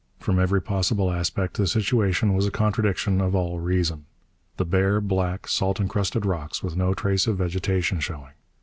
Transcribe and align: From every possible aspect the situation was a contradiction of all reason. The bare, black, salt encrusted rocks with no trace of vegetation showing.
From 0.17 0.39
every 0.39 0.63
possible 0.63 1.11
aspect 1.11 1.57
the 1.57 1.67
situation 1.67 2.33
was 2.33 2.47
a 2.47 2.49
contradiction 2.49 3.21
of 3.21 3.35
all 3.35 3.59
reason. 3.59 4.07
The 4.57 4.65
bare, 4.65 4.99
black, 4.99 5.47
salt 5.47 5.79
encrusted 5.79 6.25
rocks 6.25 6.63
with 6.63 6.75
no 6.75 6.95
trace 6.95 7.27
of 7.27 7.37
vegetation 7.37 7.99
showing. 7.99 8.33